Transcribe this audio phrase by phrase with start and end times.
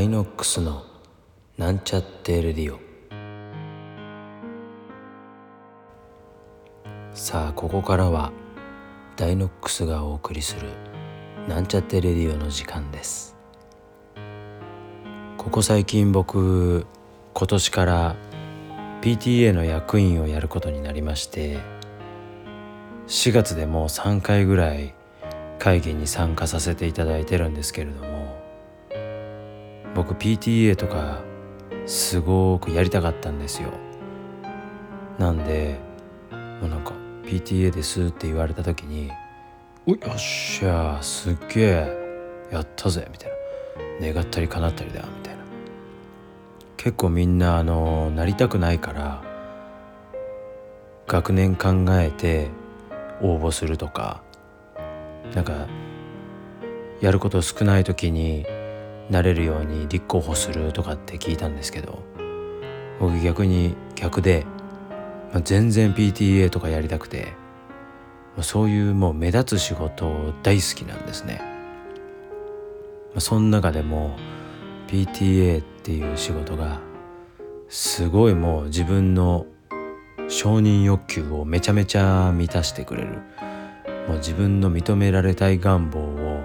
[0.00, 0.82] ダイノックスの
[1.58, 2.80] なんちゃってレディオ。
[7.12, 8.32] さあここからは
[9.18, 10.70] ダイノックスがお送りする
[11.46, 13.36] なんちゃってレディオの時間です。
[15.36, 16.86] ここ最近僕
[17.34, 18.16] 今年から
[19.02, 21.58] PTA の役員をやることになりまして
[23.06, 24.94] 4月でもう3回ぐらい
[25.58, 28.19] 会議に参加させていただいてるんですけれども
[29.94, 31.20] 僕 PTA とか
[31.86, 33.70] すごくやりたかったんですよ。
[35.18, 35.78] なんで
[36.60, 36.92] もうなんか
[37.24, 39.10] PTA ですって言われた時に
[39.86, 43.40] 「およっしゃすっげえやったぜ」みたいな。
[44.00, 45.40] 願ったり叶ったりだみたいな。
[46.76, 49.22] 結構みんなあのなりたくないから
[51.06, 52.48] 学年考えて
[53.20, 54.22] 応募するとか
[55.34, 55.66] なんか
[57.02, 58.46] やること少ない時に
[59.10, 62.02] なれるように立候補するとかって聞いたんですけど
[63.00, 64.46] 僕逆に逆で、
[65.32, 67.32] まあ、全然 PTA とかやりたくて、
[68.36, 71.40] まあ、そういうもう目立つ仕事大好きなんですね。
[73.12, 74.16] まあ、その中でも
[74.86, 76.80] PTA っていう仕事が
[77.68, 79.46] すごいもう自分の
[80.28, 83.08] 承認欲求をめちゃめちゃ満たしてくれる
[84.06, 86.44] もう自分の認められたい願望を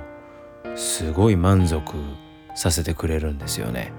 [0.76, 1.94] すごい満足
[2.56, 3.92] させてくれるんですよね。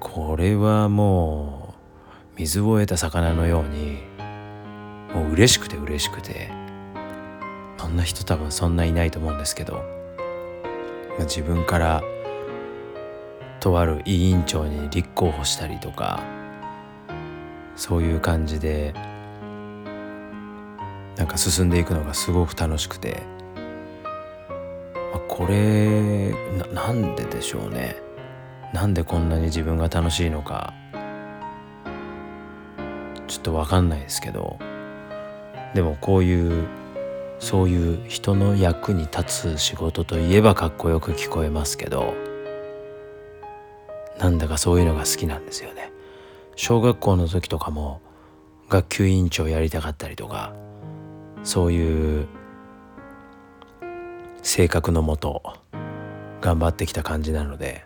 [0.00, 1.74] これはも
[2.36, 3.98] う水を得た魚のように
[5.14, 6.50] もう嬉しくて嬉しくて
[7.88, 9.82] そんな人多分そんないないと思うんですけど
[11.16, 12.02] まあ自分から
[13.60, 16.22] とある委員長に立候補したりとか
[17.76, 18.92] そういう感じで
[21.16, 23.22] なんか進んでいくのがすごく楽しくて
[25.28, 26.32] これ
[26.74, 27.96] なんででしょうね。
[28.72, 30.74] なんでこんなに自分が楽しいのか。
[33.26, 34.58] ちょっと分かんないですけど。
[35.74, 36.66] でもこういう
[37.38, 42.14] そういう人の役に立つ仕事といえばかっこよく聞こえますけど。
[44.18, 45.92] なんだかそういうのが好きなんですよね。
[46.56, 48.00] 小学校の時とかも
[48.68, 50.52] 学級委員長やりたかったりとか
[51.44, 52.26] そういう
[54.48, 55.42] 性格のもと
[56.40, 57.84] 頑張ってきた感じなので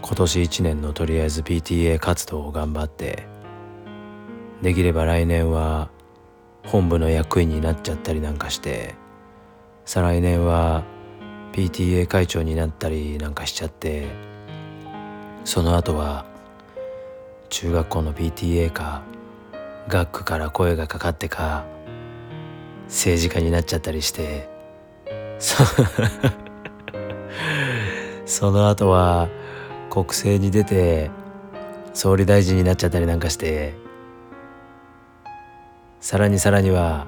[0.00, 3.26] 今年1年のとりあえず PTA 活動を頑張って
[4.62, 5.90] できれば来年は
[6.64, 8.94] 本部の役員になっちゃったりなんかして
[9.84, 10.82] 再来年は
[11.52, 14.08] PTA 会長になったりなんかしちゃって
[15.44, 16.24] その後は
[17.50, 19.02] 中学校の PTA か
[19.88, 21.66] 学区から声がかかってか
[22.86, 24.58] 政治家になっちゃったりして
[28.26, 29.28] その後は
[29.88, 31.10] 国政に出て
[31.94, 33.74] 総理大臣になっちゃったりなんかして
[36.00, 37.06] さらにさらには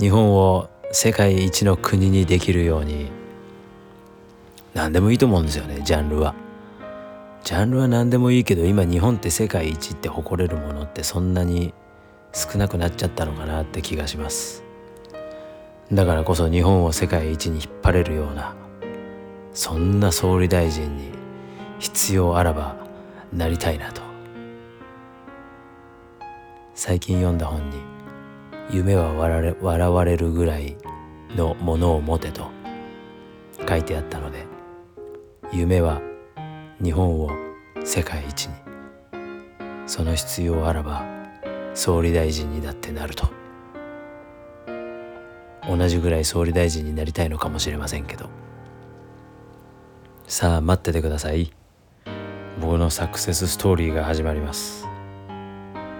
[0.00, 3.10] 日本を世界一の国にできるように
[4.74, 6.34] 何でもいいと思うんですよねジャンルは。
[7.44, 11.74] ジャンルは何でもいいけど今日本って世界一って誇れるものってそんなに
[12.32, 14.61] 少なくなっちゃったのかなって気がします。
[15.92, 18.54] だからこそ日本を世界一に引っ張れるような
[19.52, 21.10] そんな総理大臣に
[21.80, 22.76] 必要あらば
[23.30, 24.00] なりたいなと
[26.74, 27.76] 最近読んだ本に
[28.72, 30.78] 「夢は笑われるぐらい
[31.36, 32.50] のものを持て」と
[33.68, 34.46] 書いてあったので
[35.52, 36.00] 夢は
[36.82, 37.28] 日本を
[37.84, 38.54] 世界一に
[39.86, 41.04] その必要あらば
[41.74, 43.41] 総理大臣にだってなると。
[45.68, 48.28] 同じぐらい総理大臣になりたいのかもしれませんけど。
[50.26, 51.52] さあ待っててください。
[52.60, 54.88] 僕のサクセスストーリーが始まります。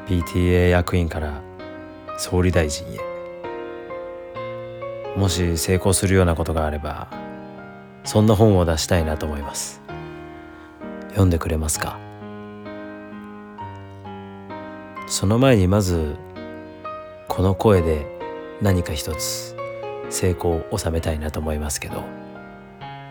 [0.07, 1.41] PTA 役員から
[2.19, 2.99] 総理大臣へ。
[5.17, 7.09] もし成功するようなことがあれば
[8.05, 9.81] そんな本を出したいなと思います。
[11.11, 11.99] 読んでくれますか？
[15.07, 16.17] その前にまず
[17.29, 18.07] この声で
[18.63, 19.57] 何か一つ
[20.09, 22.05] 成功を収めたいなと思いますけど。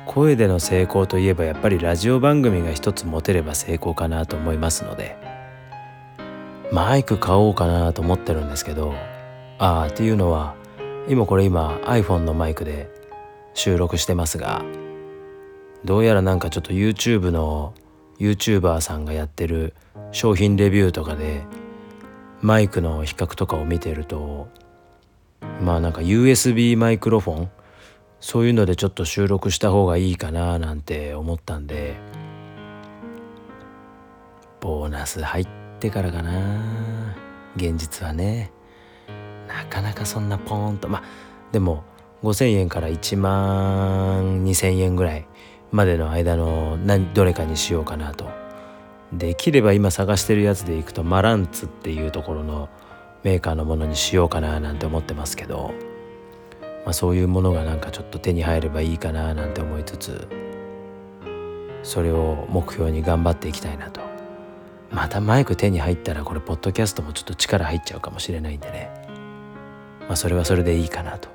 [0.08, 5.18] 声での成功といえばやっぱりラジオ番組が一つ持てれば成功かなと思いますので。
[6.72, 8.94] マイク買おうかなと思ってるんですけど。
[9.60, 10.56] ああっていうのは
[11.08, 12.90] 今これ今 iPhone のマイクで
[13.54, 14.64] 収録してますが
[15.86, 17.76] どうやらなんかちょっと YouTube の
[18.20, 19.76] YouTuber さんがやってる
[20.12, 21.44] 商品レビューとかで
[22.42, 24.48] マイクの比較とかを見てると
[25.62, 27.52] まあなんか USB マイクロフォン
[28.20, 31.96] そういうのでちょっと収録した方がいいかななんて思ったんで
[34.62, 35.48] ボーナス入っ
[35.80, 37.16] てからかな。
[37.56, 38.52] 現実はね。
[39.48, 40.88] なかなかそんなポーンと。
[40.88, 41.04] まあ
[41.52, 41.84] でも
[42.24, 45.28] 5,000円から1万2,000円ぐらい
[45.72, 48.30] までの間の何どれかにしようかなと。
[49.12, 52.70] できれば今探してるやつでいくとマランツっていうところの
[53.24, 55.74] メーカーのものにしようかななんて思ってますけど、
[56.86, 60.28] まあ、そういうものがなんかちょっと手に入ればいいかななんて思いつつ
[61.84, 64.02] それを目標に頑張っていきたいなと。
[64.92, 68.92] またマイク手に入ったらこれポッドキャストもちょっと力入っちゃうかもしれないんでね。
[70.02, 71.30] まあそれはそれでいいかなと。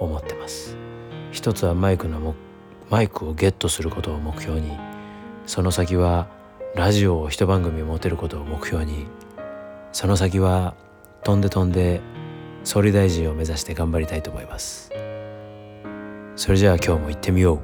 [0.00, 0.76] 思ってます。
[1.32, 2.34] 一つはマイクのも
[2.88, 4.78] マイクをゲットすることを目標に。
[5.46, 6.28] その先は
[6.74, 9.06] ラジオを一番組持てることを目標に。
[9.92, 10.74] その先は
[11.24, 12.00] 飛んで飛んで
[12.64, 14.90] 総理大臣を目指して頑張りたいと思います。
[16.36, 17.62] それじゃあ今日も行ってみよう。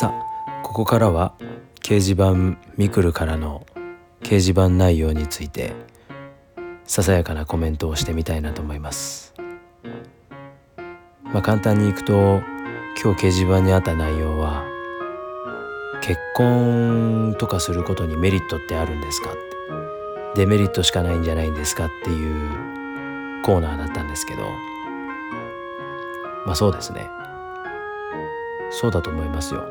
[0.00, 1.34] さあここからは
[1.80, 3.66] 掲示板ミクルからの
[4.20, 5.74] 掲示板内容について
[6.84, 9.34] ささやかなコメントをしてみたいなと思います。
[11.24, 12.40] まあ簡単にいくと
[13.02, 14.77] 今日掲示板にあった内容は
[16.00, 19.34] 結婚とかすることにメリットってあるんですか
[20.34, 24.42] デメリットしかないんじゃないんですかっていうコーナーだったんですけど。
[26.46, 27.10] まあそうですね。
[28.70, 29.64] そうだと思いますよ。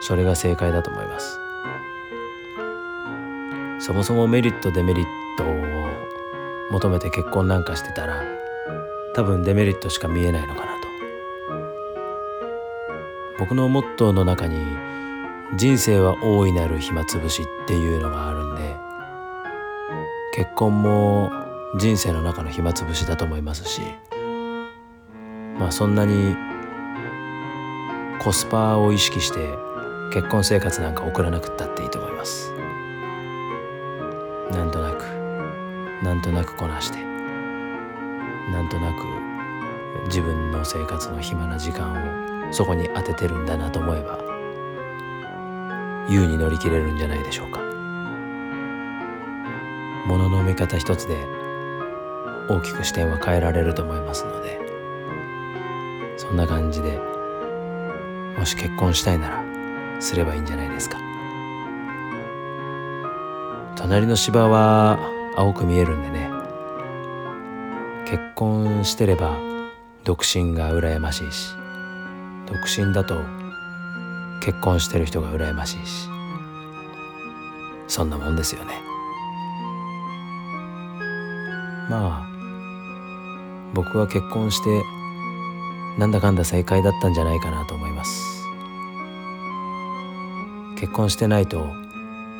[0.00, 1.38] それが正解だと思います。
[3.80, 5.46] そもそもメリットデメリットを
[6.72, 8.22] 求めて結婚なんかしてたら
[9.14, 10.88] 多分デメリットしか見えないのかなと。
[13.38, 14.56] 僕のモットーの中に
[15.56, 18.76] 人生は大いなる暇つぶしっていうのがあるんで
[20.34, 21.30] 結婚も
[21.78, 23.80] 人生の中の暇つぶしだと思いますし
[25.58, 26.36] まあそんなに
[28.20, 29.38] コスパを意識して
[30.12, 32.52] 結婚生活なんか送らなくったっていいと思います。
[34.50, 35.04] なんとなく
[36.02, 36.98] なんとなくこなして
[38.50, 39.04] なんとなく
[40.06, 44.27] 自分の生活の暇な時間をそこに当ててるんだなと思えば
[46.08, 47.60] 優に乗り切れるんじゃないでしょうか。
[50.06, 51.16] 物の見方一つで
[52.48, 54.58] 大きく視点は変えられると思いますので
[56.16, 56.98] そんな感じで
[58.38, 59.44] もし結婚したいなら
[60.00, 60.96] すればいいんじゃないですか。
[63.76, 64.98] 隣の芝は
[65.36, 66.30] 青く見えるんでね
[68.06, 69.36] 結婚してれば
[70.04, 71.52] 独身が羨ましいし
[72.46, 73.20] 独身だと
[74.40, 76.08] 結婚してる人が羨ましいし。
[77.88, 78.74] そんなもんですよね。
[81.88, 82.28] まあ
[83.74, 84.82] 僕は結婚して
[85.98, 88.44] なんだかんだ正解だったんじゃないかなと思います。
[90.78, 91.66] 結婚してないと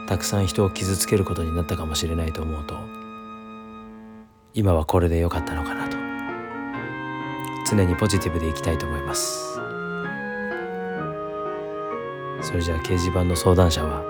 [0.07, 2.77] たくさん人を傷つけることになったかもしれないと思うと
[4.55, 5.97] 今はこれで良かったのかなと。
[7.69, 9.78] 常にポジティブでいきたいと思います。
[12.41, 14.03] それじゃあ掲示板の相談者は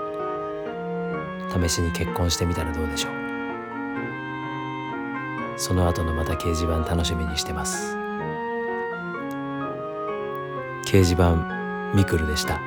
[1.51, 3.11] 試しに結婚してみたらどうでしょう？
[5.57, 7.97] その後のまた掲示板楽しみにしてます。
[10.85, 11.35] 掲示板
[11.93, 12.61] ミクルでした。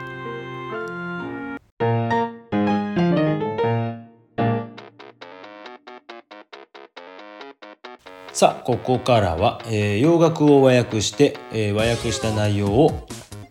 [8.33, 13.07] さあここからは、えー、洋楽を和訳して、えー、和訳した内容を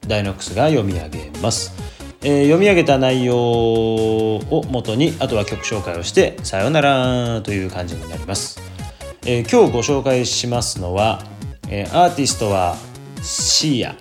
[0.06, 1.81] ダイノックスが読み上げます、
[2.24, 8.62] えー、読み上げた内容をもとにあとは曲紹介をしてさよならという感じになります、
[9.26, 11.24] え今日ご紹介しますのは、
[11.70, 12.76] えアーティストは
[13.24, 13.96] シーア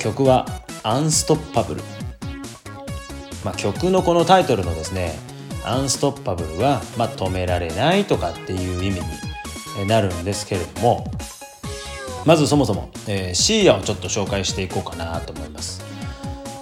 [0.00, 0.46] 曲は
[0.82, 1.82] アンストッパブル、
[3.44, 5.12] まあ、曲のこのタイトルのですね
[5.64, 9.00] アンストッパブルは、まあ、止められないとかっていう意味
[9.80, 11.10] になるんですけれども
[12.26, 15.82] まずそもそも、えー、シーヤをちょっと紹介していこうかなと思います、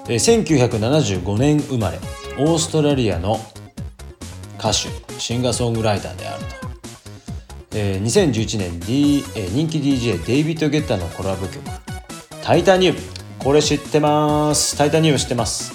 [0.09, 1.99] え、1975年生まれ
[2.39, 3.39] オーストラリアの
[4.59, 6.51] 歌手シンガーソングライターであると、
[7.75, 11.61] えー、2011年、D え、人気 DJ デイビッド・ゲッターのコラボ曲
[12.43, 13.01] 「タイタニウム」
[13.39, 15.73] これ知ってますタイタニウム知ってます。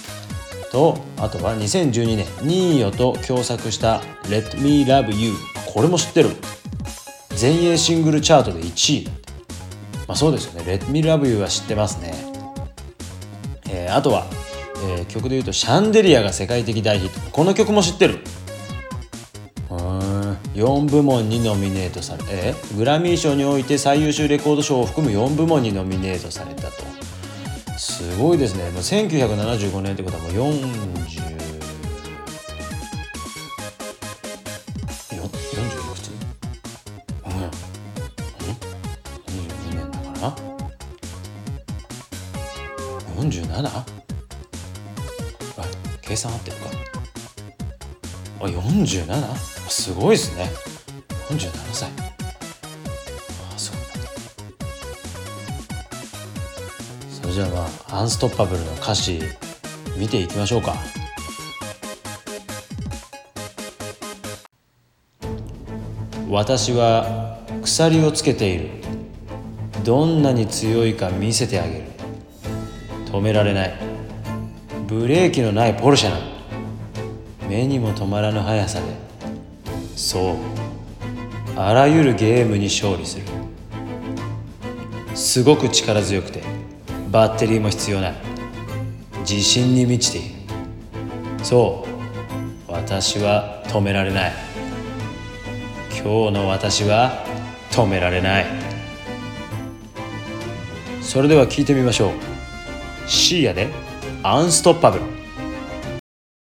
[0.70, 5.32] とあとは2012年ニーヨと共作した「Let Me Love You」
[5.66, 6.30] これも知ってる。
[7.38, 9.08] 全英シングルチャートで1位
[10.08, 12.12] まあそうですよね「Let Me Love You」は知ってますね、
[13.88, 14.26] えー、あとは、
[14.84, 17.30] えー、曲でいうと「シャンデリア」が世界的大ヒット。
[17.30, 18.18] この曲も知ってる？
[19.70, 26.84] うん4部門にノミネートされえグラミー賞において最優秀レコード賞を含む4部門にノミネートされたと。
[27.76, 28.64] すごいですね。
[28.70, 31.37] もう1975年ってことはもう40
[43.42, 43.66] 47?
[43.66, 43.84] あ
[46.00, 46.70] 計算合ってるか。
[48.40, 49.36] あ 47?
[49.68, 50.50] すごいですね。
[51.28, 51.90] 47歳。
[53.54, 53.80] あすごい
[57.10, 59.20] それじゃあまあアンストッパブルの歌詞
[59.96, 60.74] 見ていきましょうか。
[66.30, 68.70] 私は鎖をつけている。
[69.84, 71.97] どんなに強いか見せてあげる。
[73.10, 73.74] 止められない。
[74.86, 76.18] ブレーキのないポルシェな
[77.48, 78.86] 目にも止まらぬ速さで。
[79.96, 80.36] そう。
[81.56, 83.24] あらゆるゲームに勝利する。
[85.14, 86.42] すごく力強くて
[87.10, 88.14] バッテリーも必要ない。
[89.20, 90.34] 自信に満ちている。
[91.42, 91.86] そ
[92.68, 92.72] う。
[92.72, 94.32] 私は止められない。
[95.90, 97.24] 今日の私は
[97.70, 98.46] 止められない。
[101.00, 102.37] それでは聞いてみましょう。
[103.08, 103.68] シーヤで
[104.22, 105.17] アンストッパブル。